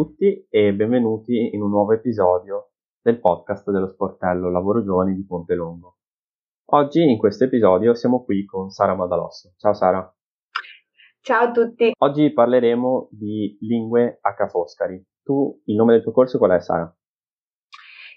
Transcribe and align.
Ciao 0.00 0.08
a 0.08 0.12
tutti 0.14 0.46
e 0.48 0.72
benvenuti 0.72 1.54
in 1.54 1.60
un 1.60 1.68
nuovo 1.68 1.92
episodio 1.92 2.70
del 3.02 3.20
podcast 3.20 3.70
dello 3.70 3.86
sportello 3.86 4.50
Lavoro 4.50 4.82
Giovani 4.82 5.14
di 5.14 5.26
Ponte 5.26 5.54
Longo. 5.54 5.98
Oggi 6.72 7.02
in 7.02 7.18
questo 7.18 7.44
episodio 7.44 7.92
siamo 7.92 8.24
qui 8.24 8.46
con 8.46 8.70
Sara 8.70 8.94
Madalosso. 8.94 9.52
Ciao 9.58 9.74
Sara. 9.74 10.16
Ciao 11.20 11.48
a 11.48 11.50
tutti. 11.50 11.92
Oggi 11.98 12.32
parleremo 12.32 13.08
di 13.10 13.58
lingue 13.60 14.20
H. 14.22 14.48
Foscari. 14.48 15.04
Tu, 15.22 15.60
il 15.66 15.76
nome 15.76 15.92
del 15.92 16.02
tuo 16.02 16.12
corso 16.12 16.38
qual 16.38 16.52
è 16.52 16.60
Sara? 16.60 16.96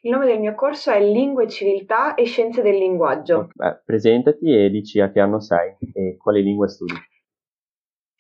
Il 0.04 0.12
nome 0.12 0.26
del 0.26 0.40
mio 0.40 0.56
corso 0.56 0.90
è 0.90 1.02
Lingue, 1.04 1.50
Civiltà 1.50 2.14
e 2.14 2.24
Scienze 2.24 2.62
del 2.62 2.78
Linguaggio. 2.78 3.50
Beh, 3.54 3.82
presentati 3.84 4.56
e 4.56 4.70
dici 4.70 5.02
a 5.02 5.12
che 5.12 5.20
anno 5.20 5.42
sei 5.42 5.76
e 5.94 6.16
quali 6.16 6.44
lingue 6.44 6.70
studi. 6.70 6.96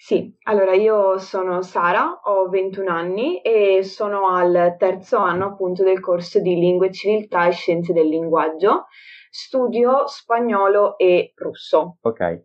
Sì, 0.05 0.35
allora 0.41 0.73
io 0.73 1.17
sono 1.17 1.61
Sara, 1.61 2.19
ho 2.25 2.49
21 2.49 2.91
anni 2.91 3.39
e 3.39 3.83
sono 3.83 4.27
al 4.27 4.75
terzo 4.77 5.15
anno 5.15 5.45
appunto 5.45 5.81
del 5.81 6.01
corso 6.01 6.41
di 6.41 6.55
Lingue, 6.55 6.91
Civiltà 6.91 7.47
e 7.47 7.51
Scienze 7.51 7.93
del 7.93 8.09
Linguaggio. 8.09 8.87
Studio 9.29 10.05
spagnolo 10.05 10.97
e 10.97 11.31
russo. 11.37 11.99
Ok, 12.01 12.43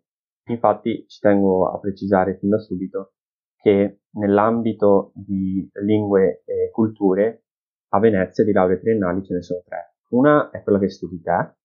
infatti 0.51 1.05
ci 1.09 1.19
tengo 1.19 1.69
a 1.69 1.81
precisare 1.81 2.37
fin 2.39 2.51
da 2.51 2.61
subito 2.61 3.15
che 3.57 4.03
nell'ambito 4.11 5.11
di 5.17 5.69
lingue 5.83 6.45
e 6.45 6.71
culture 6.71 7.47
a 7.89 7.99
Venezia 7.99 8.45
di 8.45 8.53
lauree 8.53 8.79
triennali 8.79 9.25
ce 9.25 9.35
ne 9.35 9.43
sono 9.43 9.63
tre. 9.65 9.97
Una 10.11 10.51
è 10.51 10.63
quella 10.63 10.79
che 10.79 10.91
studi 10.91 11.21
te, 11.21 11.57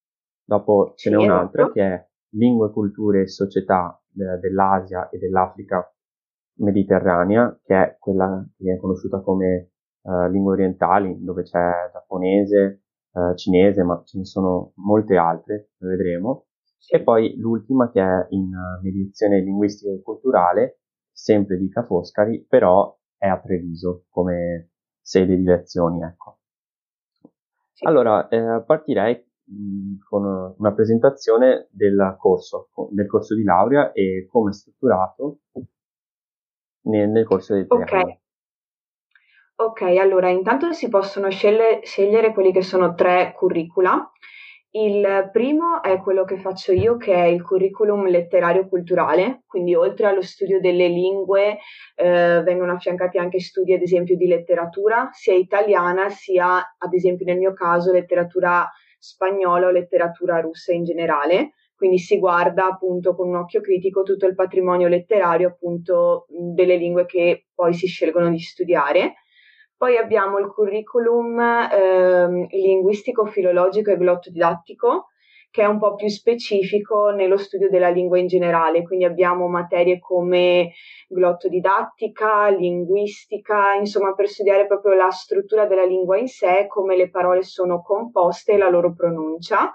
dopo 0.44 0.94
ce 0.96 1.10
n'è 1.10 1.16
un'altra 1.16 1.62
esatto. 1.62 1.72
che 1.72 1.82
è 1.86 2.08
Lingue, 2.30 2.72
Culture 2.72 3.20
e 3.20 3.28
Società 3.28 3.96
eh, 4.16 4.38
dell'Asia 4.38 5.08
e 5.08 5.18
dell'Africa 5.18 5.92
mediterranea, 6.56 7.58
che 7.62 7.74
è 7.74 7.96
quella 7.98 8.44
che 8.56 8.64
viene 8.64 8.80
conosciuta 8.80 9.20
come 9.20 9.72
uh, 10.02 10.28
lingue 10.28 10.52
orientali, 10.52 11.22
dove 11.22 11.42
c'è 11.42 11.90
giapponese, 11.92 12.82
uh, 13.12 13.34
cinese, 13.34 13.82
ma 13.82 14.02
ce 14.04 14.18
ne 14.18 14.24
sono 14.24 14.72
molte 14.76 15.16
altre, 15.16 15.70
lo 15.78 15.88
vedremo. 15.88 16.46
E 16.88 17.02
poi 17.02 17.36
l'ultima 17.36 17.90
che 17.90 18.02
è 18.02 18.26
in 18.30 18.50
mediazione 18.82 19.40
linguistica 19.40 19.90
e 19.90 20.02
culturale, 20.02 20.80
sempre 21.10 21.56
di 21.56 21.68
Ca' 21.70 21.84
Foscari, 21.84 22.44
però 22.46 22.94
è 23.16 23.26
a 23.26 23.40
Treviso 23.40 24.04
come 24.10 24.72
sede 25.00 25.36
di 25.36 25.44
lezioni, 25.44 26.02
ecco. 26.02 26.40
Sì. 27.72 27.86
Allora, 27.86 28.28
eh, 28.28 28.62
partirei 28.66 29.14
mh, 29.44 29.94
con 30.08 30.54
una 30.58 30.72
presentazione 30.72 31.68
del 31.70 32.16
corso, 32.18 32.68
del 32.90 33.06
corso 33.06 33.34
di 33.34 33.42
laurea 33.42 33.92
e 33.92 34.26
come 34.30 34.50
è 34.50 34.52
strutturato 34.52 35.40
nel, 36.84 37.08
nel 37.08 37.24
corso 37.24 37.54
tre 37.54 37.66
okay. 37.68 38.00
anni. 38.00 38.18
Ok, 39.56 39.82
allora 39.82 40.30
intanto 40.30 40.72
si 40.72 40.88
possono 40.88 41.30
scelle, 41.30 41.80
scegliere 41.84 42.32
quelli 42.32 42.52
che 42.52 42.62
sono 42.62 42.94
tre 42.94 43.32
curricula. 43.36 44.10
Il 44.76 45.30
primo 45.30 45.80
è 45.80 46.00
quello 46.00 46.24
che 46.24 46.36
faccio 46.36 46.72
io, 46.72 46.96
che 46.96 47.14
è 47.14 47.26
il 47.26 47.44
curriculum 47.44 48.08
letterario 48.08 48.66
culturale, 48.66 49.44
quindi 49.46 49.76
oltre 49.76 50.06
allo 50.06 50.22
studio 50.22 50.58
delle 50.58 50.88
lingue 50.88 51.58
eh, 51.94 52.42
vengono 52.42 52.72
affiancati 52.72 53.16
anche 53.16 53.38
studi 53.38 53.72
ad 53.72 53.82
esempio 53.82 54.16
di 54.16 54.26
letteratura, 54.26 55.10
sia 55.12 55.34
italiana 55.34 56.08
sia 56.08 56.74
ad 56.76 56.92
esempio 56.92 57.24
nel 57.24 57.38
mio 57.38 57.52
caso 57.52 57.92
letteratura 57.92 58.68
spagnola 58.98 59.68
o 59.68 59.70
letteratura 59.70 60.40
russa 60.40 60.72
in 60.72 60.82
generale. 60.82 61.52
Quindi 61.76 61.98
si 61.98 62.18
guarda 62.18 62.66
appunto 62.66 63.14
con 63.14 63.28
un 63.28 63.36
occhio 63.36 63.60
critico 63.60 64.02
tutto 64.02 64.26
il 64.26 64.34
patrimonio 64.34 64.88
letterario 64.88 65.48
appunto 65.48 66.26
delle 66.28 66.76
lingue 66.76 67.04
che 67.04 67.46
poi 67.54 67.74
si 67.74 67.86
scelgono 67.86 68.30
di 68.30 68.38
studiare. 68.38 69.14
Poi 69.76 69.96
abbiamo 69.96 70.38
il 70.38 70.46
curriculum 70.46 71.38
eh, 71.40 72.46
linguistico-filologico 72.48 73.90
e 73.90 73.96
glottodidattico, 73.96 75.08
che 75.50 75.62
è 75.62 75.66
un 75.66 75.78
po' 75.78 75.94
più 75.94 76.08
specifico 76.08 77.10
nello 77.10 77.36
studio 77.36 77.68
della 77.68 77.88
lingua 77.88 78.18
in 78.18 78.26
generale, 78.26 78.82
quindi 78.82 79.04
abbiamo 79.04 79.46
materie 79.46 79.98
come 79.98 80.72
glottodidattica, 81.08 82.48
linguistica, 82.48 83.74
insomma 83.74 84.14
per 84.14 84.28
studiare 84.28 84.66
proprio 84.66 84.94
la 84.94 85.10
struttura 85.10 85.66
della 85.66 85.84
lingua 85.84 86.18
in 86.18 86.28
sé, 86.28 86.66
come 86.66 86.96
le 86.96 87.10
parole 87.10 87.42
sono 87.42 87.82
composte 87.82 88.52
e 88.52 88.56
la 88.56 88.68
loro 88.68 88.94
pronuncia. 88.94 89.72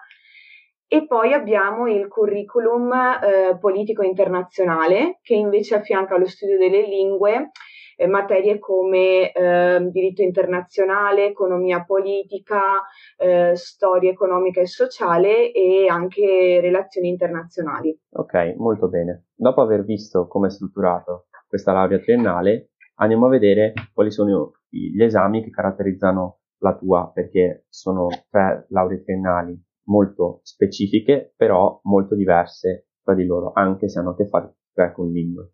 E 0.92 1.06
poi 1.06 1.34
abbiamo 1.34 1.86
il 1.86 2.08
curriculum 2.08 2.92
eh, 2.92 3.56
politico 3.60 4.02
internazionale, 4.02 5.20
che 5.22 5.36
invece 5.36 5.76
affianca 5.76 6.16
allo 6.16 6.26
studio 6.26 6.58
delle 6.58 6.82
lingue 6.82 7.52
eh, 7.96 8.08
materie 8.08 8.58
come 8.58 9.32
eh, 9.32 9.88
diritto 9.92 10.24
internazionale, 10.24 11.28
economia 11.28 11.84
politica, 11.84 12.82
eh, 13.18 13.56
storia 13.56 14.10
economica 14.10 14.62
e 14.62 14.66
sociale 14.66 15.52
e 15.52 15.86
anche 15.88 16.60
relazioni 16.60 17.10
internazionali. 17.10 17.96
Ok, 18.14 18.56
molto 18.58 18.88
bene. 18.88 19.26
Dopo 19.36 19.62
aver 19.62 19.84
visto 19.84 20.26
come 20.26 20.48
è 20.48 20.50
strutturato 20.50 21.28
questa 21.48 21.72
laurea 21.72 22.00
triennale, 22.00 22.72
andiamo 22.96 23.28
a 23.28 23.30
vedere 23.30 23.74
quali 23.94 24.10
sono 24.10 24.54
gli 24.68 25.04
esami 25.04 25.44
che 25.44 25.52
caratterizzano 25.52 26.40
la 26.62 26.76
tua, 26.76 27.12
perché 27.14 27.66
sono 27.70 28.08
tre 28.32 28.66
lauree 28.70 29.04
triennali 29.04 29.68
molto 29.90 30.40
specifiche, 30.44 31.34
però 31.36 31.80
molto 31.84 32.16
diverse 32.16 32.88
tra 33.04 33.14
di 33.14 33.26
loro, 33.26 33.52
anche 33.54 33.90
se 33.90 34.00
hanno 34.00 34.12
a 34.12 34.16
che 34.16 34.28
fare 34.28 34.94
con 34.94 35.12
lingue. 35.12 35.52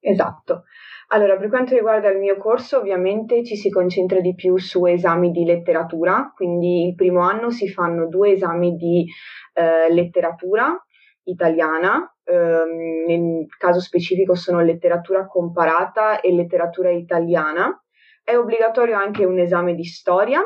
Esatto. 0.00 0.64
Allora, 1.08 1.36
per 1.36 1.48
quanto 1.48 1.74
riguarda 1.74 2.10
il 2.10 2.18
mio 2.18 2.36
corso, 2.36 2.78
ovviamente 2.78 3.44
ci 3.44 3.56
si 3.56 3.70
concentra 3.70 4.20
di 4.20 4.34
più 4.34 4.58
su 4.58 4.84
esami 4.84 5.30
di 5.30 5.44
letteratura, 5.44 6.32
quindi 6.34 6.86
il 6.88 6.94
primo 6.94 7.20
anno 7.20 7.50
si 7.50 7.68
fanno 7.68 8.08
due 8.08 8.32
esami 8.32 8.74
di 8.74 9.06
eh, 9.54 9.92
letteratura 9.92 10.76
italiana, 11.24 12.14
ehm, 12.24 13.04
nel 13.06 13.46
caso 13.56 13.80
specifico 13.80 14.34
sono 14.34 14.60
letteratura 14.60 15.26
comparata 15.26 16.20
e 16.20 16.32
letteratura 16.32 16.90
italiana. 16.90 17.82
È 18.22 18.36
obbligatorio 18.36 18.96
anche 18.96 19.24
un 19.24 19.38
esame 19.38 19.74
di 19.74 19.84
storia 19.84 20.42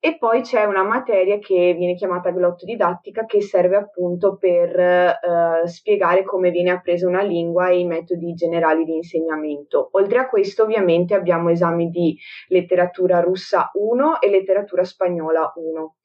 e 0.00 0.16
poi 0.16 0.42
c'è 0.42 0.64
una 0.64 0.84
materia 0.84 1.38
che 1.38 1.74
viene 1.76 1.94
chiamata 1.94 2.30
glottodidattica 2.30 3.24
che 3.24 3.42
serve 3.42 3.76
appunto 3.76 4.36
per 4.36 4.78
eh, 4.78 5.66
spiegare 5.66 6.22
come 6.22 6.50
viene 6.50 6.70
appresa 6.70 7.08
una 7.08 7.22
lingua 7.22 7.68
e 7.70 7.80
i 7.80 7.84
metodi 7.84 8.32
generali 8.34 8.84
di 8.84 8.94
insegnamento. 8.94 9.88
Oltre 9.92 10.18
a 10.18 10.28
questo 10.28 10.62
ovviamente 10.62 11.14
abbiamo 11.14 11.50
esami 11.50 11.88
di 11.88 12.16
letteratura 12.46 13.20
russa 13.20 13.70
1 13.72 14.20
e 14.20 14.30
letteratura 14.30 14.84
spagnola 14.84 15.52
1. 15.56 15.96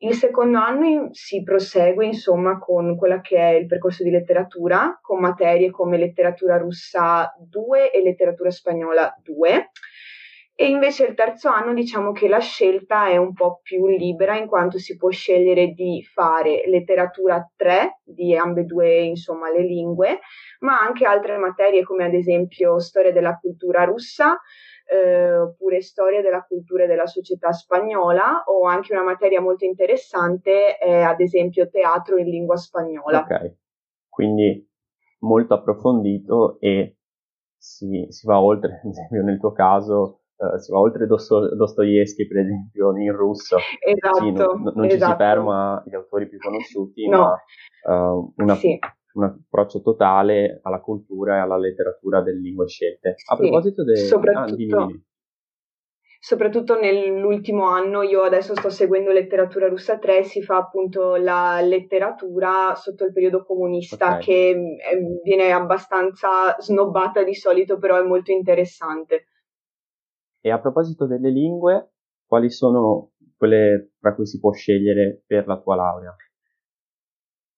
Il 0.00 0.14
secondo 0.14 0.58
anno 0.58 1.08
si 1.12 1.42
prosegue 1.42 2.06
insomma 2.06 2.58
con 2.58 2.96
quella 2.96 3.20
che 3.20 3.36
è 3.36 3.54
il 3.54 3.66
percorso 3.66 4.04
di 4.04 4.10
letteratura, 4.10 4.98
con 5.02 5.20
materie 5.20 5.70
come 5.70 5.96
letteratura 5.96 6.58
russa 6.58 7.34
2 7.48 7.90
e 7.92 8.02
letteratura 8.02 8.50
spagnola 8.50 9.12
2 9.22 9.70
e 10.60 10.68
invece 10.68 11.06
il 11.06 11.14
terzo 11.14 11.48
anno 11.48 11.72
diciamo 11.72 12.10
che 12.10 12.26
la 12.26 12.40
scelta 12.40 13.06
è 13.06 13.16
un 13.16 13.32
po' 13.32 13.60
più 13.62 13.86
libera 13.86 14.36
in 14.36 14.48
quanto 14.48 14.76
si 14.80 14.96
può 14.96 15.08
scegliere 15.08 15.68
di 15.68 16.02
fare 16.02 16.64
letteratura 16.66 17.48
3 17.54 18.00
di 18.02 18.36
ambedue 18.36 19.02
insomma 19.02 19.52
le 19.52 19.62
lingue, 19.62 20.18
ma 20.58 20.80
anche 20.80 21.06
altre 21.06 21.36
materie 21.36 21.84
come 21.84 22.06
ad 22.06 22.12
esempio 22.12 22.80
storia 22.80 23.12
della 23.12 23.38
cultura 23.38 23.84
russa, 23.84 24.36
eh, 24.90 25.32
oppure 25.38 25.80
storia 25.80 26.22
della 26.22 26.42
cultura 26.42 26.82
e 26.82 26.86
della 26.88 27.06
società 27.06 27.52
spagnola 27.52 28.42
o 28.46 28.66
anche 28.66 28.92
una 28.92 29.04
materia 29.04 29.40
molto 29.40 29.64
interessante 29.64 30.76
è 30.76 31.02
ad 31.02 31.20
esempio 31.20 31.68
teatro 31.68 32.16
in 32.16 32.28
lingua 32.28 32.56
spagnola. 32.56 33.20
Ok, 33.20 33.54
quindi 34.08 34.68
molto 35.20 35.54
approfondito 35.54 36.58
e 36.58 36.96
si, 37.56 38.06
si 38.08 38.26
va 38.26 38.40
oltre, 38.40 38.80
ad 38.82 38.90
esempio 38.90 39.22
nel 39.22 39.38
tuo 39.38 39.52
caso 39.52 40.17
Uh, 40.38 40.56
si 40.58 40.70
va 40.70 40.78
oltre 40.78 41.06
Dosto- 41.06 41.52
Dostoevsky, 41.52 42.28
per 42.28 42.38
esempio, 42.38 42.96
in 42.96 43.12
russo. 43.12 43.56
Esatto. 43.84 44.18
Sì, 44.18 44.30
no, 44.30 44.44
no, 44.52 44.72
non 44.72 44.84
esatto. 44.84 45.04
ci 45.04 45.10
si 45.10 45.16
ferma 45.16 45.82
agli 45.84 45.94
autori 45.96 46.28
più 46.28 46.38
conosciuti, 46.38 47.08
no. 47.08 47.18
ma 47.82 48.12
uh, 48.12 48.32
una, 48.36 48.54
sì. 48.54 48.78
un 49.14 49.24
approccio 49.24 49.80
totale 49.82 50.60
alla 50.62 50.80
cultura 50.80 51.36
e 51.36 51.40
alla 51.40 51.58
letteratura 51.58 52.22
delle 52.22 52.38
lingue 52.38 52.68
scelte. 52.68 53.16
A 53.26 53.34
sì. 53.34 53.40
proposito 53.40 53.82
del... 53.82 53.96
Soprattutto... 53.96 54.76
Ah, 54.76 54.88
soprattutto 56.20 56.78
nell'ultimo 56.78 57.66
anno, 57.66 58.02
io 58.02 58.22
adesso 58.22 58.54
sto 58.54 58.70
seguendo 58.70 59.10
letteratura 59.10 59.66
russa 59.66 59.98
3, 59.98 60.22
si 60.22 60.40
fa 60.40 60.58
appunto 60.58 61.16
la 61.16 61.60
letteratura 61.62 62.76
sotto 62.76 63.04
il 63.04 63.12
periodo 63.12 63.44
comunista 63.44 64.06
okay. 64.06 64.20
che 64.20 64.50
eh, 64.50 65.20
viene 65.24 65.50
abbastanza 65.50 66.54
snobbata 66.60 67.24
di 67.24 67.34
solito, 67.34 67.76
però 67.78 68.00
è 68.00 68.06
molto 68.06 68.30
interessante. 68.30 69.24
E 70.40 70.50
a 70.50 70.60
proposito 70.60 71.06
delle 71.06 71.30
lingue, 71.30 71.92
quali 72.26 72.50
sono 72.50 73.12
quelle 73.36 73.92
tra 73.98 74.14
cui 74.14 74.26
si 74.26 74.38
può 74.38 74.52
scegliere 74.52 75.22
per 75.26 75.46
la 75.46 75.60
tua 75.60 75.76
laurea? 75.76 76.14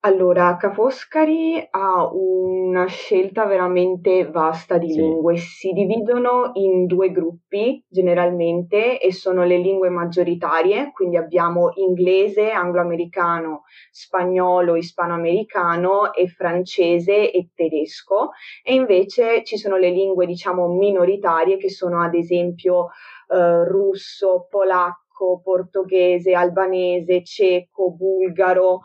Allora, 0.03 0.57
Ca' 0.57 0.73
Foscari 0.73 1.63
ha 1.73 2.09
una 2.11 2.87
scelta 2.87 3.45
veramente 3.45 4.27
vasta 4.31 4.79
di 4.79 4.91
Sì. 4.93 4.99
lingue. 4.99 5.37
Si 5.37 5.73
dividono 5.73 6.53
in 6.55 6.87
due 6.87 7.11
gruppi 7.11 7.85
generalmente 7.87 8.99
e 8.99 9.13
sono 9.13 9.45
le 9.45 9.59
lingue 9.59 9.91
maggioritarie, 9.91 10.91
quindi 10.93 11.19
abbiamo 11.19 11.73
inglese, 11.75 12.51
anglo-americano, 12.51 13.65
spagnolo, 13.91 14.75
ispano-americano 14.77 16.15
e 16.15 16.29
francese 16.29 17.31
e 17.31 17.51
tedesco. 17.55 18.31
E 18.65 18.73
invece 18.73 19.45
ci 19.45 19.59
sono 19.59 19.77
le 19.77 19.91
lingue, 19.91 20.25
diciamo, 20.25 20.67
minoritarie 20.69 21.59
che 21.59 21.69
sono 21.69 22.01
ad 22.03 22.15
esempio 22.15 22.87
eh, 23.29 23.65
russo, 23.67 24.47
polacco, 24.49 25.41
portoghese, 25.45 26.33
albanese, 26.33 27.23
ceco, 27.23 27.91
bulgaro. 27.93 28.81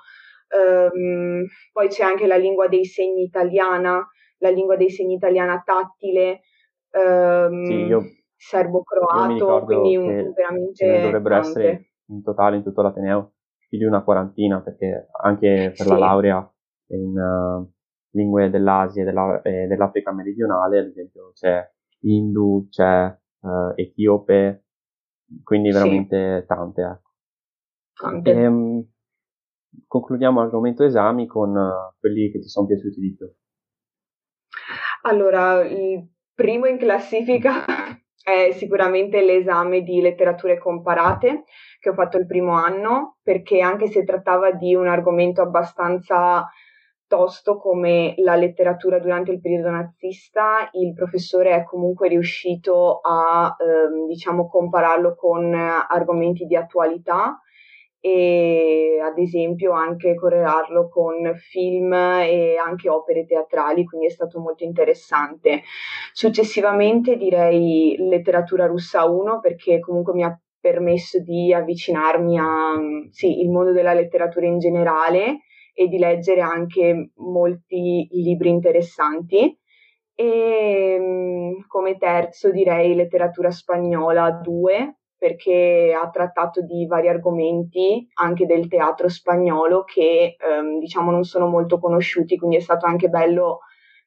Um, 0.55 1.45
poi 1.73 1.87
c'è 1.89 2.03
anche 2.03 2.27
la 2.27 2.37
lingua 2.37 2.67
dei 2.67 2.85
segni 2.85 3.23
italiana, 3.23 4.07
la 4.37 4.49
lingua 4.49 4.75
dei 4.75 4.89
segni 4.89 5.15
italiana 5.15 5.61
tattile, 5.65 6.41
um, 6.91 7.63
sì, 7.65 8.23
serbo-croato, 8.35 9.63
quindi 9.65 9.97
un, 9.97 10.31
veramente 10.33 10.85
ne 10.85 11.01
dovrebbero 11.01 11.41
tante. 11.41 11.49
essere 11.49 11.89
in 12.07 12.23
totale 12.23 12.57
in 12.57 12.63
tutto 12.63 12.81
l'Ateneo 12.81 13.33
più 13.67 13.77
di 13.77 13.83
una 13.83 14.03
quarantina, 14.03 14.61
perché 14.61 15.07
anche 15.21 15.73
per 15.75 15.85
sì. 15.85 15.89
la 15.89 15.97
laurea 15.97 16.53
in 16.87 17.17
uh, 17.17 17.71
lingue 18.11 18.49
dell'Asia 18.49 19.01
e, 19.01 19.05
della, 19.05 19.41
e, 19.41 19.67
dell'Africa 19.67 20.11
meridionale, 20.11 20.79
ad 20.79 20.87
esempio, 20.87 21.31
c'è 21.33 21.67
Hindu, 22.01 22.67
c'è 22.69 23.17
uh, 23.39 23.73
Etiope, 23.75 24.65
quindi 25.43 25.71
veramente 25.71 26.41
sì. 26.41 26.47
tante. 26.47 26.81
Ecco. 26.81 27.11
Tante. 27.93 28.31
E, 28.31 28.47
um, 28.47 28.87
concludiamo 29.87 30.39
l'argomento 30.39 30.83
esami 30.83 31.27
con 31.27 31.55
uh, 31.55 31.97
quelli 31.99 32.31
che 32.31 32.39
ti 32.39 32.47
sono 32.47 32.67
piaciuti 32.67 32.99
di 32.99 33.15
più. 33.15 33.31
Allora, 35.03 35.63
il 35.63 36.07
primo 36.33 36.65
in 36.65 36.77
classifica 36.77 37.65
è 38.23 38.51
sicuramente 38.53 39.21
l'esame 39.21 39.81
di 39.81 40.01
letterature 40.01 40.57
comparate 40.57 41.43
che 41.79 41.89
ho 41.89 41.93
fatto 41.93 42.17
il 42.17 42.25
primo 42.25 42.53
anno, 42.53 43.17
perché 43.21 43.61
anche 43.61 43.87
se 43.87 44.03
trattava 44.03 44.51
di 44.51 44.73
un 44.73 44.87
argomento 44.87 45.41
abbastanza 45.41 46.49
tosto 47.07 47.57
come 47.57 48.15
la 48.17 48.35
letteratura 48.35 48.99
durante 48.99 49.31
il 49.31 49.39
periodo 49.39 49.69
nazista, 49.69 50.67
il 50.71 50.93
professore 50.93 51.51
è 51.51 51.63
comunque 51.63 52.07
riuscito 52.07 52.99
a, 53.01 53.55
ehm, 53.59 54.07
diciamo, 54.07 54.47
compararlo 54.47 55.15
con 55.15 55.53
argomenti 55.53 56.45
di 56.45 56.55
attualità 56.55 57.39
e 58.05 58.99
ad 59.01 59.17
esempio 59.17 59.71
anche 59.71 60.13
correlarlo 60.13 60.89
con 60.89 61.33
film 61.37 61.91
e 61.91 62.55
anche 62.55 62.87
opere 62.87 63.25
teatrali, 63.25 63.83
quindi 63.83 64.05
è 64.05 64.11
stato 64.11 64.39
molto 64.39 64.63
interessante. 64.63 65.63
Successivamente 66.13 67.17
direi 67.17 67.95
letteratura 67.97 68.67
russa 68.67 69.05
1 69.05 69.39
perché 69.39 69.79
comunque 69.79 70.13
mi 70.13 70.23
ha 70.23 70.39
permesso 70.59 71.19
di 71.19 71.51
avvicinarmi 71.51 72.37
al 72.37 73.07
sì, 73.09 73.43
mondo 73.47 73.71
della 73.71 73.93
letteratura 73.93 74.45
in 74.45 74.59
generale 74.59 75.39
e 75.73 75.87
di 75.87 75.97
leggere 75.97 76.41
anche 76.41 77.09
molti 77.15 78.07
libri 78.11 78.49
interessanti. 78.49 79.57
E 80.13 80.99
come 81.67 81.97
terzo 81.97 82.51
direi 82.51 82.93
letteratura 82.93 83.49
spagnola 83.49 84.29
2 84.29 84.97
perché 85.17 85.97
ha 85.99 86.09
trattato 86.09 86.61
di 86.61 86.85
vari 86.85 87.07
argomenti 87.07 88.07
anche 88.15 88.45
del 88.45 88.67
teatro 88.67 89.07
spagnolo 89.07 89.83
che 89.83 90.35
ehm, 90.37 90.79
diciamo 90.79 91.11
non 91.11 91.23
sono 91.23 91.47
molto 91.47 91.79
conosciuti, 91.79 92.37
quindi 92.37 92.57
è 92.57 92.61
stato 92.61 92.85
anche 92.85 93.09
bello 93.09 93.59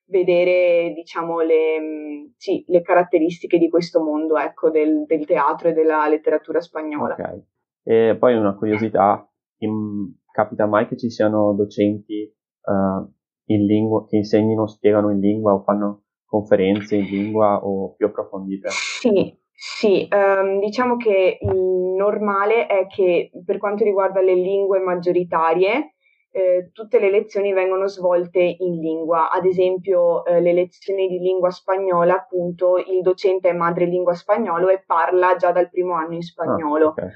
vedere 0.08 0.93
diciamo 0.94 1.40
le, 1.40 2.32
sì, 2.37 2.64
le 2.69 2.82
caratteristiche 2.82 3.58
di 3.58 3.69
questo 3.69 4.02
mondo 4.02 4.37
ecco, 4.37 4.70
del, 4.70 5.05
del, 5.06 5.25
teatro 5.25 5.69
e 5.69 5.72
della 5.72 6.08
letteratura 6.08 6.60
spagnola. 6.60 7.14
Ok, 7.14 7.43
e 7.82 8.16
poi 8.19 8.34
una 8.34 8.55
curiosità, 8.55 9.26
in, 9.58 10.12
capita 10.31 10.66
mai 10.66 10.87
che 10.87 10.96
ci 10.96 11.10
siano 11.10 11.52
docenti 11.55 12.32
uh, 12.62 13.10
in 13.46 13.64
lingua, 13.66 14.06
che 14.06 14.16
insegnino, 14.16 14.66
spiegano 14.66 15.10
in 15.10 15.20
lingua 15.20 15.52
o 15.52 15.62
fanno 15.62 16.05
conferenze 16.25 16.96
in 16.96 17.05
lingua 17.05 17.64
o 17.64 17.94
più 17.94 18.06
approfondite? 18.06 18.69
Sì, 18.70 19.37
sì, 19.60 20.06
um, 20.08 20.60
diciamo 20.60 20.96
che 20.96 21.38
il 21.40 21.56
normale 21.96 22.66
è 22.66 22.87
che 22.87 23.32
per 23.44 23.58
quanto 23.58 23.82
riguarda 23.82 24.20
le 24.20 24.34
lingue 24.34 24.78
maggioritarie, 24.78 25.94
eh, 26.31 26.70
tutte 26.72 27.00
le 27.00 27.10
lezioni 27.10 27.52
vengono 27.52 27.88
svolte 27.88 28.38
in 28.38 28.78
lingua. 28.78 29.32
Ad 29.32 29.46
esempio, 29.46 30.25
eh, 30.25 30.40
le 30.40 30.52
lezioni 30.52 31.08
di 31.08 31.19
lingua 31.19 31.50
spagnola, 31.50 32.14
appunto, 32.14 32.76
il 32.76 33.00
docente 33.02 33.49
è 33.49 33.52
madrelingua 33.52 34.14
spagnolo 34.14 34.69
e 34.69 34.84
parla 34.87 35.34
già 35.34 35.50
dal 35.50 35.69
primo 35.70 35.94
anno 35.94 36.14
in 36.14 36.22
spagnolo. 36.22 36.87
Ah, 36.87 36.90
okay. 36.90 37.08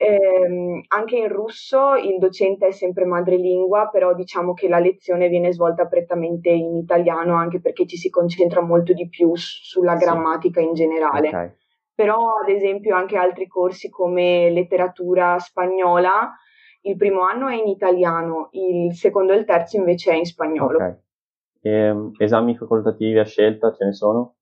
Eh, 0.00 0.84
anche 0.88 1.16
in 1.16 1.28
russo 1.28 1.94
il 1.94 2.18
docente 2.18 2.66
è 2.66 2.72
sempre 2.72 3.04
madrelingua, 3.04 3.88
però 3.88 4.14
diciamo 4.14 4.52
che 4.52 4.68
la 4.68 4.80
lezione 4.80 5.28
viene 5.28 5.52
svolta 5.52 5.86
prettamente 5.86 6.48
in 6.48 6.76
italiano, 6.76 7.36
anche 7.36 7.60
perché 7.60 7.86
ci 7.86 7.96
si 7.96 8.10
concentra 8.10 8.62
molto 8.62 8.92
di 8.92 9.08
più 9.08 9.30
sulla 9.36 9.94
grammatica 9.94 10.60
in 10.60 10.72
generale. 10.74 11.28
Okay. 11.28 11.52
Però, 11.98 12.36
ad 12.40 12.48
esempio, 12.48 12.94
anche 12.94 13.16
altri 13.16 13.48
corsi 13.48 13.90
come 13.90 14.50
letteratura 14.50 15.36
spagnola, 15.40 16.32
il 16.82 16.96
primo 16.96 17.22
anno 17.22 17.48
è 17.48 17.56
in 17.56 17.66
italiano, 17.66 18.50
il 18.52 18.94
secondo 18.94 19.32
e 19.32 19.38
il 19.38 19.44
terzo 19.44 19.78
invece 19.78 20.12
è 20.12 20.14
in 20.14 20.24
spagnolo. 20.24 20.76
Okay. 20.76 20.96
E, 21.60 21.94
esami 22.18 22.56
facoltativi 22.56 23.18
a 23.18 23.24
scelta 23.24 23.72
ce 23.72 23.84
ne 23.84 23.92
sono? 23.94 24.36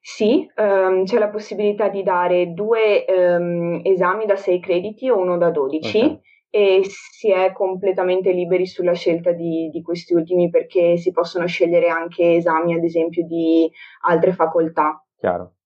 Sì, 0.00 0.50
um, 0.56 1.04
c'è 1.04 1.18
la 1.18 1.28
possibilità 1.28 1.90
di 1.90 2.02
dare 2.02 2.54
due 2.54 3.04
um, 3.06 3.82
esami 3.84 4.24
da 4.24 4.36
6 4.36 4.60
crediti 4.60 5.10
o 5.10 5.18
uno 5.18 5.36
da 5.36 5.50
12 5.50 5.98
okay. 5.98 6.20
e 6.48 6.80
si 6.86 7.32
è 7.32 7.52
completamente 7.52 8.32
liberi 8.32 8.64
sulla 8.64 8.94
scelta 8.94 9.32
di, 9.32 9.68
di, 9.70 9.82
questi 9.82 10.14
ultimi 10.14 10.48
perché 10.48 10.96
si 10.96 11.10
possono 11.10 11.46
scegliere 11.46 11.88
anche 11.88 12.36
esami, 12.36 12.74
ad 12.74 12.82
esempio, 12.82 13.26
di 13.26 13.70
altre 14.06 14.32
facoltà. 14.32 15.04
Chiaro. 15.18 15.56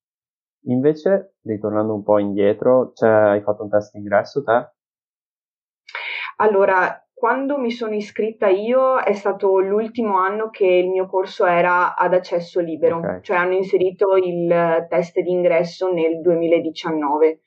Invece, 0.67 1.37
ritornando 1.43 1.95
un 1.95 2.03
po' 2.03 2.19
indietro, 2.19 2.93
hai 3.01 3.41
fatto 3.41 3.63
un 3.63 3.71
test 3.71 3.95
ingresso 3.95 4.43
te? 4.43 4.73
Allora, 6.37 7.03
quando 7.19 7.59
mi 7.59 7.71
sono 7.71 7.95
iscritta 7.95 8.49
io 8.49 8.99
è 9.01 9.13
stato 9.13 9.59
l'ultimo 9.59 10.19
anno 10.19 10.51
che 10.51 10.67
il 10.67 10.89
mio 10.89 11.07
corso 11.07 11.47
era 11.47 11.97
ad 11.97 12.15
accesso 12.15 12.61
libero, 12.61 12.99
okay. 12.99 13.23
cioè 13.23 13.37
hanno 13.37 13.55
inserito 13.55 14.15
il 14.17 14.87
test 14.89 15.19
d'ingresso 15.19 15.93
nel 15.93 16.21
2019. 16.21 17.41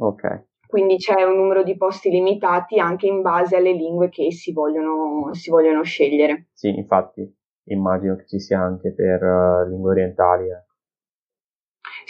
Ok. 0.00 0.48
Quindi 0.66 0.96
c'è 0.96 1.22
un 1.24 1.36
numero 1.36 1.62
di 1.62 1.76
posti 1.76 2.10
limitati 2.10 2.78
anche 2.78 3.06
in 3.06 3.22
base 3.22 3.56
alle 3.56 3.72
lingue 3.72 4.08
che 4.08 4.30
si 4.30 4.52
vogliono, 4.52 5.32
si 5.32 5.50
vogliono 5.50 5.82
scegliere. 5.82 6.48
Sì, 6.52 6.68
infatti 6.68 7.28
immagino 7.64 8.16
che 8.16 8.26
ci 8.26 8.38
sia 8.38 8.60
anche 8.60 8.92
per 8.92 9.22
uh, 9.22 9.68
lingue 9.68 9.90
orientali. 9.90 10.44
Eh. 10.48 10.64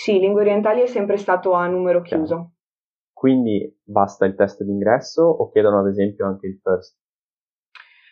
Sì, 0.00 0.19
lingue 0.19 0.40
orientali 0.40 0.80
è 0.80 0.87
sempre 0.87 1.19
stato 1.19 1.52
a 1.52 1.66
numero 1.66 2.00
chiuso. 2.00 2.52
Quindi 3.12 3.71
basta 3.85 4.25
il 4.25 4.35
test 4.35 4.62
d'ingresso 4.62 5.23
o 5.23 5.50
chiedono 5.50 5.80
ad 5.80 5.88
esempio 5.88 6.25
anche 6.25 6.47
il 6.47 6.59
first? 6.62 6.97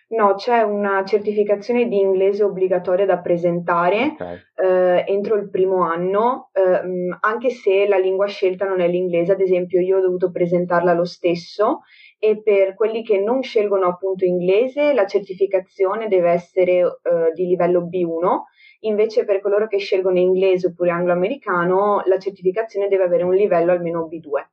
No, 0.09 0.35
c'è 0.35 0.61
una 0.61 1.02
certificazione 1.07 1.88
di 1.88 1.99
inglese 1.99 2.42
obbligatoria 2.42 3.07
da 3.07 3.21
presentare 3.21 4.12
okay. 4.12 4.37
eh, 4.54 5.04
entro 5.07 5.37
il 5.37 5.49
primo 5.49 5.83
anno, 5.83 6.50
eh, 6.52 7.16
anche 7.21 7.49
se 7.49 7.88
la 7.88 7.97
lingua 7.97 8.26
scelta 8.26 8.66
non 8.66 8.80
è 8.83 8.88
l'inglese, 8.88 9.33
ad 9.33 9.40
esempio 9.40 9.80
io 9.80 9.97
ho 9.97 10.02
dovuto 10.02 10.30
presentarla 10.30 10.92
lo 10.92 11.07
stesso 11.07 11.80
e 12.19 12.43
per 12.43 12.75
quelli 12.75 13.03
che 13.03 13.21
non 13.21 13.43
scelgono 13.43 13.87
appunto 13.87 14.25
inglese 14.25 14.93
la 14.93 15.07
certificazione 15.07 16.09
deve 16.09 16.31
essere 16.31 16.73
eh, 16.73 17.33
di 17.35 17.47
livello 17.47 17.87
B1, 17.87 18.43
invece 18.81 19.25
per 19.25 19.41
coloro 19.41 19.67
che 19.67 19.79
scelgono 19.79 20.19
inglese 20.19 20.69
oppure 20.69 20.91
anglo-americano 20.91 22.03
la 22.05 22.19
certificazione 22.19 22.89
deve 22.89 23.05
avere 23.05 23.23
un 23.23 23.35
livello 23.35 23.73
almeno 23.73 24.09
B2. 24.09 24.47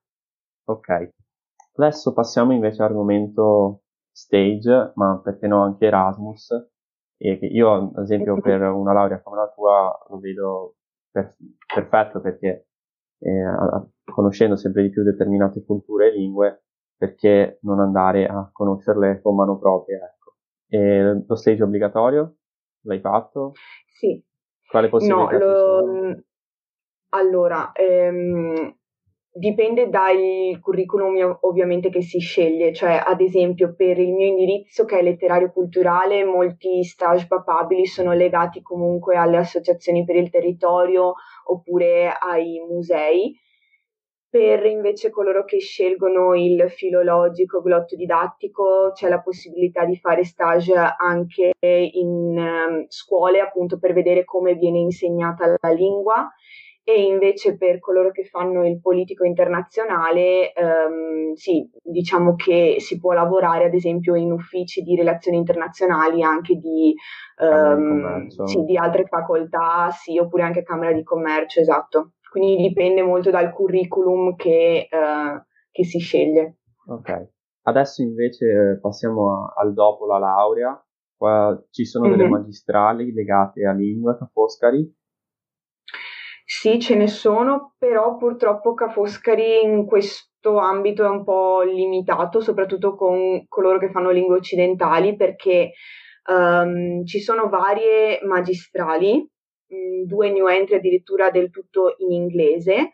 Ok, 0.66 1.10
adesso 1.76 2.14
passiamo 2.14 2.54
invece 2.54 2.82
all'argomento 2.82 3.82
stage, 4.12 4.92
ma 4.96 5.20
perché 5.24 5.48
no 5.48 5.64
anche 5.64 5.86
Erasmus, 5.86 6.52
e 7.18 7.40
io 7.42 7.92
ad 7.96 8.04
esempio 8.04 8.40
per 8.42 8.62
una 8.62 8.94
laurea 8.94 9.22
come 9.22 9.38
la 9.38 9.52
tua 9.54 10.06
lo 10.10 10.20
vedo 10.20 10.76
per, 11.10 11.36
perfetto 11.74 12.20
perché 12.20 12.68
eh, 13.20 13.46
conoscendo 14.04 14.56
sempre 14.56 14.84
di 14.84 14.90
più 14.90 15.04
determinate 15.04 15.64
culture 15.64 16.08
e 16.08 16.12
lingue, 16.12 16.65
perché 16.98 17.60
non 17.62 17.80
andare 17.80 18.26
a 18.26 18.50
conoscerle 18.52 19.22
con 19.22 19.36
mano 19.36 19.58
propria, 19.58 19.98
ecco. 19.98 20.36
E 20.68 21.24
lo 21.26 21.36
stage 21.36 21.64
obbligatorio? 21.64 22.36
L'hai 22.82 23.00
fatto? 23.00 23.54
Sì. 23.88 24.24
Quale 24.68 24.90
possibilità 24.90 25.38
no, 25.38 25.46
lo... 25.46 26.24
Allora, 27.10 27.72
ehm, 27.74 28.76
dipende 29.38 29.90
dal 29.90 30.60
curriculum 30.62 31.38
ovviamente 31.42 31.90
che 31.90 32.02
si 32.02 32.20
sceglie, 32.20 32.74
cioè 32.74 33.02
ad 33.06 33.20
esempio 33.20 33.76
per 33.76 34.00
il 34.00 34.14
mio 34.14 34.28
indirizzo 34.28 34.86
che 34.86 35.00
è 35.00 35.04
letterario 35.04 35.52
culturale 35.52 36.24
molti 36.24 36.84
stage 36.84 37.28
papabili 37.28 37.86
sono 37.86 38.14
legati 38.14 38.62
comunque 38.62 39.18
alle 39.18 39.38
associazioni 39.38 40.06
per 40.06 40.16
il 40.16 40.30
territorio 40.30 41.16
oppure 41.48 42.10
ai 42.10 42.60
musei. 42.68 43.38
Per 44.36 44.66
invece 44.66 45.12
coloro 45.12 45.46
che 45.46 45.62
scelgono 45.62 46.36
il 46.36 46.70
filologico 46.70 47.62
glotto 47.62 47.96
didattico 47.96 48.92
c'è 48.94 49.08
la 49.08 49.22
possibilità 49.22 49.86
di 49.86 49.96
fare 49.96 50.26
stage 50.26 50.74
anche 50.76 51.54
in 51.62 52.36
um, 52.38 52.86
scuole 52.90 53.40
appunto 53.40 53.80
per 53.80 53.94
vedere 53.94 54.26
come 54.26 54.56
viene 54.56 54.80
insegnata 54.80 55.56
la 55.58 55.70
lingua 55.70 56.30
e 56.84 57.06
invece 57.06 57.56
per 57.56 57.80
coloro 57.80 58.12
che 58.12 58.26
fanno 58.26 58.68
il 58.68 58.82
politico 58.82 59.24
internazionale, 59.24 60.52
ehm, 60.52 61.34
sì, 61.36 61.68
diciamo 61.82 62.36
che 62.36 62.76
si 62.80 63.00
può 63.00 63.14
lavorare 63.14 63.64
ad 63.64 63.74
esempio 63.74 64.16
in 64.16 64.34
uffici 64.34 64.82
di 64.82 64.98
relazioni 64.98 65.38
internazionali 65.38 66.22
anche 66.24 66.56
di, 66.56 66.94
di, 68.28 68.46
sì, 68.46 68.64
di 68.66 68.76
altre 68.76 69.06
facoltà, 69.06 69.90
sì, 69.92 70.20
oppure 70.20 70.44
anche 70.44 70.62
Camera 70.62 70.92
di 70.92 71.04
Commercio, 71.04 71.62
esatto. 71.62 72.10
Quindi 72.36 72.68
dipende 72.68 73.02
molto 73.02 73.30
dal 73.30 73.54
curriculum 73.54 74.36
che, 74.36 74.90
eh, 74.92 75.46
che 75.72 75.84
si 75.86 76.00
sceglie. 76.00 76.58
Ok, 76.88 77.30
adesso 77.64 78.02
invece 78.02 78.78
passiamo 78.82 79.32
a, 79.32 79.54
al 79.56 79.74
dopo 79.74 80.06
la 80.06 80.18
laurea. 80.18 80.86
Qua 81.16 81.58
ci 81.70 81.86
sono 81.86 82.08
mm-hmm. 82.08 82.18
delle 82.18 82.30
mhm. 82.30 82.36
magistrali 82.36 83.14
legate 83.14 83.66
a 83.66 83.72
lingua 83.72 84.18
a 84.20 84.30
Foscari 84.34 84.94
sì, 86.48 86.80
ce 86.80 86.96
ne 86.96 87.08
sono, 87.08 87.74
però 87.80 88.18
purtroppo 88.18 88.76
Ca' 88.76 88.90
Foscari 88.90 89.64
in 89.64 89.88
questo 89.88 90.60
ambito 90.60 91.04
è 91.04 91.08
un 91.10 91.24
po' 91.24 91.64
limitato, 91.64 92.40
soprattutto 92.40 92.96
con 92.96 93.46
coloro 93.48 93.80
che 93.80 93.90
fanno 93.90 94.12
lingue 94.12 94.38
occidentali, 94.38 95.16
perché 95.16 95.72
um, 96.30 97.04
ci 97.04 97.20
sono 97.20 97.50
varie 97.50 98.20
magistrali, 98.24 99.28
mm, 99.76 100.04
due 100.06 100.32
new 100.32 100.48
entry 100.48 100.76
addirittura 100.76 101.30
del 101.30 101.50
tutto 101.50 101.96
in 102.00 102.12
inglese, 102.12 102.94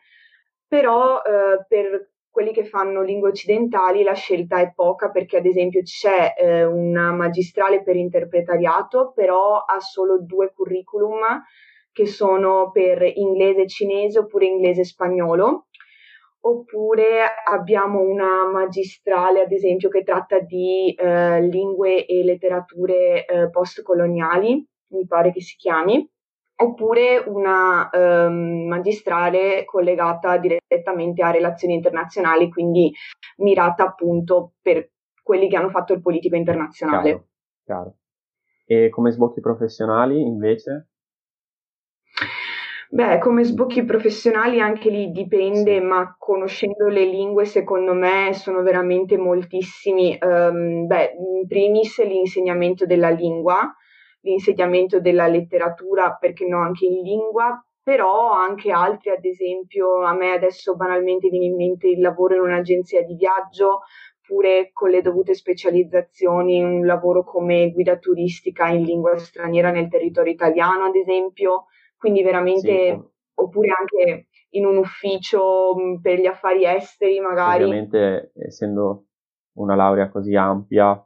però 0.67 1.17
uh, 1.17 1.65
per 1.67 2.11
quelli 2.31 2.53
che 2.53 2.63
fanno 2.63 3.01
lingue 3.01 3.29
occidentali 3.29 4.03
la 4.03 4.13
scelta 4.13 4.59
è 4.59 4.71
poca 4.73 5.11
perché 5.11 5.37
ad 5.37 5.45
esempio 5.45 5.81
c'è 5.81 6.33
eh, 6.37 6.63
una 6.63 7.11
magistrale 7.11 7.83
per 7.83 7.97
interpretariato, 7.97 9.11
però 9.13 9.57
ha 9.57 9.79
solo 9.81 10.21
due 10.21 10.53
curriculum 10.53 11.19
che 11.91 12.05
sono 12.05 12.71
per 12.71 13.03
inglese 13.03 13.67
cinese 13.67 14.19
oppure 14.19 14.45
inglese 14.45 14.85
spagnolo. 14.85 15.67
Oppure 16.43 17.25
abbiamo 17.45 17.99
una 17.99 18.49
magistrale, 18.49 19.41
ad 19.41 19.51
esempio, 19.51 19.89
che 19.89 20.01
tratta 20.01 20.39
di 20.39 20.91
eh, 20.97 21.39
lingue 21.41 22.05
e 22.07 22.23
letterature 22.23 23.25
eh, 23.25 23.49
postcoloniali, 23.51 24.65
mi 24.87 25.05
pare 25.05 25.31
che 25.31 25.41
si 25.41 25.55
chiami, 25.55 26.09
oppure 26.61 27.23
una 27.25 27.89
um, 27.91 28.67
magistrale 28.67 29.65
collegata 29.65 30.37
direttamente 30.37 31.23
a 31.23 31.31
relazioni 31.31 31.73
internazionali, 31.73 32.49
quindi 32.49 32.93
mirata 33.37 33.83
appunto 33.83 34.53
per 34.61 34.89
quelli 35.23 35.49
che 35.49 35.55
hanno 35.55 35.69
fatto 35.69 35.93
il 35.93 36.01
politico 36.01 36.35
internazionale. 36.35 37.03
Chiaro, 37.03 37.27
chiaro. 37.63 37.95
E 38.65 38.89
come 38.89 39.11
sbocchi 39.11 39.41
professionali 39.41 40.21
invece? 40.21 40.87
Beh, 42.93 43.19
come 43.19 43.45
sbocchi 43.45 43.85
professionali 43.85 44.59
anche 44.59 44.89
lì 44.89 45.11
dipende, 45.11 45.79
ma 45.79 46.13
conoscendo 46.19 46.89
le 46.89 47.05
lingue 47.05 47.45
secondo 47.45 47.93
me 47.93 48.33
sono 48.33 48.61
veramente 48.63 49.17
moltissimi. 49.17 50.17
Um, 50.19 50.87
beh, 50.87 51.15
in 51.17 51.47
primis 51.47 52.03
l'insegnamento 52.03 52.85
della 52.85 53.09
lingua, 53.09 53.73
l'insegnamento 54.21 54.99
della 54.99 55.27
letteratura, 55.27 56.15
perché 56.19 56.47
no 56.47 56.59
anche 56.61 56.85
in 56.85 57.01
lingua, 57.01 57.63
però 57.83 58.31
anche 58.31 58.71
altri, 58.71 59.09
ad 59.09 59.25
esempio 59.25 60.03
a 60.03 60.13
me 60.13 60.33
adesso 60.33 60.75
banalmente 60.75 61.29
viene 61.29 61.45
in 61.45 61.55
mente 61.55 61.87
il 61.87 61.99
lavoro 61.99 62.35
in 62.35 62.41
un'agenzia 62.41 63.03
di 63.03 63.15
viaggio, 63.15 63.81
oppure 64.21 64.69
con 64.71 64.89
le 64.89 65.01
dovute 65.01 65.33
specializzazioni 65.33 66.63
un 66.63 66.85
lavoro 66.85 67.23
come 67.23 67.71
guida 67.71 67.97
turistica 67.97 68.67
in 68.67 68.83
lingua 68.83 69.17
straniera 69.17 69.71
nel 69.71 69.89
territorio 69.89 70.31
italiano, 70.31 70.85
ad 70.85 70.95
esempio 70.95 71.65
quindi 71.97 72.23
veramente, 72.23 72.69
sì. 72.69 72.99
oppure 73.35 73.69
anche 73.77 74.27
in 74.51 74.65
un 74.65 74.77
ufficio 74.77 75.75
per 76.01 76.19
gli 76.19 76.25
affari 76.25 76.65
esteri 76.65 77.19
magari. 77.19 77.63
Ovviamente, 77.63 78.31
essendo 78.35 79.05
una 79.53 79.75
laurea 79.75 80.09
così 80.09 80.35
ampia, 80.35 81.05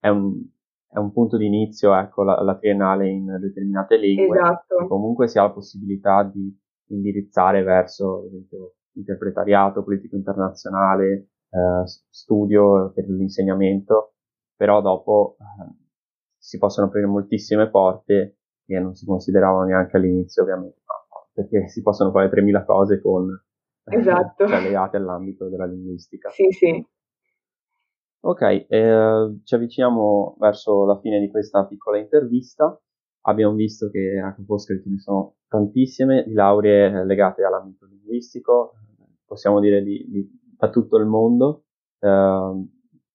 è 0.00 0.08
un, 0.08 0.42
è 0.88 0.98
un 0.98 1.12
punto 1.12 1.36
di 1.36 1.46
inizio, 1.46 1.94
ecco, 1.94 2.22
la, 2.22 2.40
la, 2.42 2.56
triennale 2.56 3.08
in 3.08 3.36
determinate 3.40 3.96
lingue. 3.96 4.38
Esatto. 4.38 4.86
Comunque 4.86 5.28
si 5.28 5.38
ha 5.38 5.42
la 5.42 5.50
possibilità 5.50 6.22
di 6.22 6.54
indirizzare 6.88 7.62
verso, 7.62 8.20
ad 8.20 8.26
esempio, 8.26 8.74
interpretariato, 8.92 9.82
politico 9.82 10.16
internazionale, 10.16 11.28
eh, 11.50 11.82
studio 11.84 12.92
per 12.94 13.08
l'insegnamento, 13.08 14.14
però 14.56 14.80
dopo 14.80 15.36
eh, 15.38 15.74
si 16.38 16.58
possono 16.58 16.86
aprire 16.86 17.06
moltissime 17.06 17.68
porte 17.68 18.38
che 18.64 18.78
non 18.78 18.94
si 18.94 19.04
consideravano 19.04 19.64
neanche 19.64 19.96
all'inizio 19.96 20.42
ovviamente, 20.42 20.80
perché 21.32 21.68
si 21.68 21.82
possono 21.82 22.10
fare 22.10 22.30
3.000 22.30 22.64
cose 22.64 23.00
con 23.00 23.28
esatto. 23.84 24.46
cioè, 24.48 24.62
legate 24.62 24.96
all'ambito 24.96 25.48
della 25.48 25.66
linguistica. 25.66 26.30
Sì, 26.30 26.50
sì. 26.50 26.86
Ok, 28.20 28.40
eh, 28.42 29.38
ci 29.44 29.54
avviciniamo 29.54 30.36
verso 30.38 30.84
la 30.84 30.98
fine 30.98 31.20
di 31.20 31.30
questa 31.30 31.64
piccola 31.64 31.98
intervista. 31.98 32.76
Abbiamo 33.22 33.54
visto 33.54 33.88
che 33.88 34.18
a 34.18 34.34
Foscari 34.44 34.82
ce 34.82 34.88
ne 34.90 34.98
sono 34.98 35.36
tantissime 35.48 36.24
di 36.24 36.32
lauree 36.32 37.04
legate 37.04 37.44
all'ambito 37.44 37.86
linguistico, 37.86 38.72
possiamo 39.24 39.60
dire 39.60 39.82
di, 39.82 40.04
di, 40.08 40.28
da 40.56 40.70
tutto 40.70 40.96
il 40.96 41.06
mondo, 41.06 41.66
eh, 42.00 42.66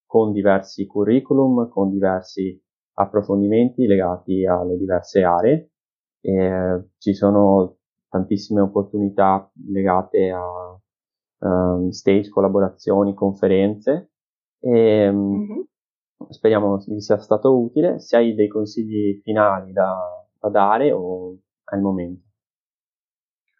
con 0.05 0.31
diversi 0.31 0.85
curriculum, 0.85 1.67
con 1.69 1.89
diversi 1.89 2.57
approfondimenti 2.93 3.85
legati 3.85 4.45
alle 4.45 4.77
diverse 4.77 5.23
aree. 5.23 5.71
E 6.21 6.89
ci 6.97 7.13
sono 7.13 7.77
tantissime 8.07 8.61
opportunità 8.61 9.49
legate 9.67 10.29
a 10.29 10.79
um, 11.39 11.89
stage, 11.89 12.29
collaborazioni, 12.29 13.13
conferenze 13.13 14.10
e 14.61 15.11
mm-hmm. 15.11 15.61
speriamo 16.29 16.77
vi 16.87 17.01
sia 17.01 17.17
stato 17.17 17.57
utile. 17.59 17.99
Se 17.99 18.15
hai 18.15 18.35
dei 18.35 18.47
consigli 18.47 19.19
finali 19.21 19.71
da, 19.73 19.97
da 20.39 20.49
dare 20.49 20.91
o 20.91 21.37
è 21.65 21.75
il 21.75 21.81
momento. 21.81 22.29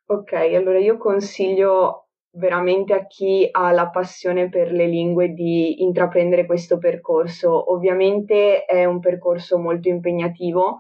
Ok, 0.06 0.34
allora 0.34 0.78
io 0.78 0.98
consiglio 0.98 2.10
veramente 2.34 2.94
a 2.94 3.06
chi 3.08 3.48
ha 3.50 3.72
la 3.72 3.90
passione 3.90 4.50
per 4.50 4.72
le 4.72 4.88
lingue 4.88 5.30
di 5.30 5.82
intraprendere 5.84 6.46
questo 6.46 6.78
percorso. 6.78 7.72
Ovviamente 7.72 8.66
è 8.66 8.86
un 8.86 9.00
percorso 9.00 9.58
molto 9.58 9.90
impegnativo, 9.90 10.80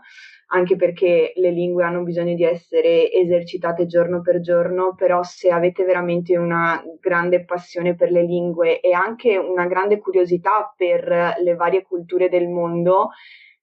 anche 0.53 0.75
perché 0.75 1.31
le 1.35 1.51
lingue 1.51 1.83
hanno 1.83 2.03
bisogno 2.03 2.35
di 2.35 2.43
essere 2.43 3.11
esercitate 3.11 3.85
giorno 3.85 4.21
per 4.21 4.41
giorno, 4.41 4.93
però 4.95 5.23
se 5.23 5.49
avete 5.49 5.85
veramente 5.85 6.37
una 6.37 6.81
grande 6.99 7.45
passione 7.45 7.95
per 7.95 8.11
le 8.11 8.23
lingue 8.23 8.81
e 8.81 8.91
anche 8.91 9.37
una 9.37 9.65
grande 9.65 9.99
curiosità 9.99 10.73
per 10.75 11.35
le 11.41 11.55
varie 11.55 11.83
culture 11.83 12.27
del 12.27 12.49
mondo, 12.49 13.09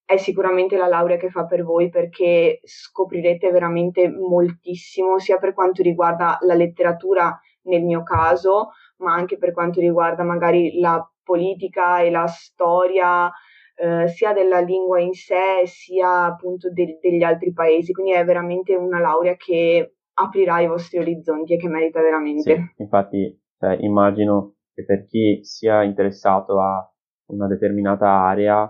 è 0.02 0.16
sicuramente 0.16 0.78
la 0.78 0.86
laurea 0.86 1.18
che 1.18 1.28
fa 1.28 1.44
per 1.44 1.62
voi 1.62 1.90
perché 1.90 2.60
scoprirete 2.64 3.50
veramente 3.50 4.08
moltissimo 4.08 5.18
sia 5.18 5.36
per 5.36 5.52
quanto 5.52 5.82
riguarda 5.82 6.38
la 6.40 6.54
letteratura 6.54 7.38
nel 7.64 7.82
mio 7.82 8.02
caso, 8.02 8.70
ma 8.98 9.12
anche 9.12 9.36
per 9.36 9.52
quanto 9.52 9.80
riguarda 9.80 10.22
magari 10.22 10.80
la 10.80 11.06
politica 11.22 12.00
e 12.00 12.10
la 12.10 12.26
storia 12.26 13.30
eh, 13.78 14.08
sia 14.08 14.32
della 14.32 14.60
lingua 14.60 15.00
in 15.00 15.12
sé 15.12 15.62
sia 15.64 16.24
appunto 16.24 16.70
de- 16.70 16.98
degli 17.00 17.22
altri 17.22 17.52
paesi. 17.52 17.92
Quindi 17.92 18.12
è 18.12 18.24
veramente 18.24 18.74
una 18.74 18.98
laurea 18.98 19.36
che 19.36 19.94
aprirà 20.14 20.60
i 20.60 20.66
vostri 20.66 20.98
orizzonti 20.98 21.54
e 21.54 21.56
che 21.56 21.68
merita 21.68 22.00
veramente. 22.00 22.72
Sì, 22.76 22.82
infatti 22.82 23.40
cioè, 23.58 23.76
immagino 23.80 24.56
che 24.74 24.84
per 24.84 25.06
chi 25.06 25.40
sia 25.42 25.82
interessato 25.84 26.60
a 26.60 26.92
una 27.26 27.46
determinata 27.46 28.08
area, 28.08 28.64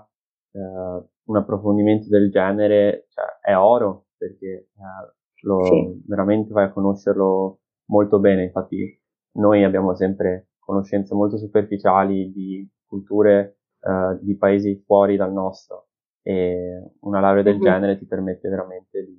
eh, 0.53 1.07
un 1.25 1.37
approfondimento 1.37 2.09
del 2.09 2.31
genere 2.31 3.07
cioè, 3.11 3.25
è 3.41 3.57
oro 3.57 4.07
perché 4.17 4.47
eh, 4.47 5.15
lo, 5.43 5.65
sì. 5.65 6.03
veramente 6.07 6.53
vai 6.53 6.65
a 6.65 6.73
conoscerlo 6.73 7.61
molto 7.87 8.19
bene, 8.19 8.45
infatti 8.45 9.01
noi 9.39 9.65
abbiamo 9.65 9.95
sempre 9.95 10.49
conoscenze 10.59 11.15
molto 11.15 11.39
superficiali 11.39 12.31
di 12.33 12.69
culture 12.87 13.58
uh, 13.81 14.19
di 14.21 14.37
paesi 14.37 14.83
fuori 14.85 15.17
dal 15.17 15.33
nostro 15.33 15.89
e 16.23 16.93
una 17.01 17.21
laurea 17.21 17.43
del 17.43 17.55
mm-hmm. 17.55 17.63
genere 17.63 17.99
ti 17.99 18.07
permette 18.07 18.49
veramente 18.51 19.03
di 19.03 19.19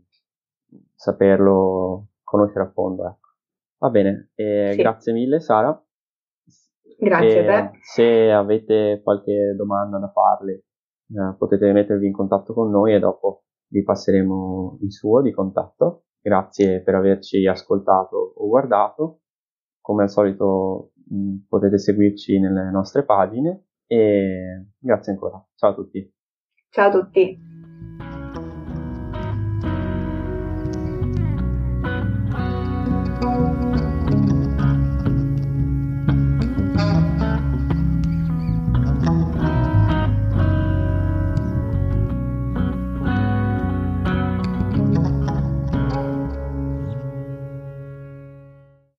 saperlo 0.93 2.09
conoscere 2.23 2.65
a 2.65 2.71
fondo. 2.71 3.07
Ecco. 3.07 3.27
Va 3.79 3.89
bene, 3.89 4.31
eh, 4.35 4.69
sì. 4.73 4.77
grazie 4.77 5.13
mille 5.13 5.39
Sara. 5.39 5.83
Grazie 6.99 7.43
e 7.43 7.47
a 7.47 7.69
te. 7.69 7.77
Se 7.81 8.31
avete 8.31 9.01
qualche 9.03 9.55
domanda 9.55 9.97
da 9.97 10.11
farle, 10.11 10.53
eh, 10.53 11.35
potete 11.37 11.71
mettervi 11.71 12.05
in 12.05 12.13
contatto 12.13 12.53
con 12.53 12.69
noi 12.69 12.93
e 12.93 12.99
dopo 12.99 13.45
vi 13.69 13.83
passeremo 13.83 14.77
il 14.81 14.91
suo 14.91 15.21
di 15.21 15.31
contatto. 15.31 16.03
Grazie 16.21 16.83
per 16.83 16.95
averci 16.95 17.47
ascoltato 17.47 18.33
o 18.35 18.47
guardato. 18.47 19.21
Come 19.81 20.03
al 20.03 20.09
solito 20.09 20.91
mh, 21.07 21.15
mm, 21.15 21.35
potete 21.47 21.79
seguirci 21.79 22.39
nelle 22.39 22.69
nostre 22.69 23.03
pagine 23.03 23.68
e 23.89 24.67
grazie 24.77 25.12
ancora. 25.13 25.43
Ciao 25.55 25.72
a 25.72 25.74
tutti. 25.74 26.13
Ciao 26.69 26.88
a 26.89 26.91
tutti. 26.91 27.58